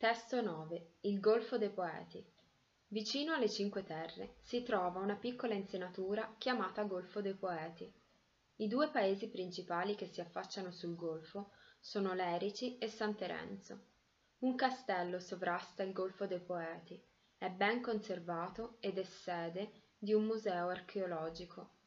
[0.00, 2.24] Testo 9 Il Golfo dei Poeti
[2.86, 7.92] Vicino alle Cinque Terre si trova una piccola insenatura chiamata Golfo dei Poeti.
[8.56, 11.50] I due paesi principali che si affacciano sul golfo
[11.80, 13.88] sono Lerici e San Terenzo.
[14.38, 16.98] Un castello sovrasta il Golfo dei Poeti,
[17.36, 21.79] è ben conservato ed è sede di un museo archeologico.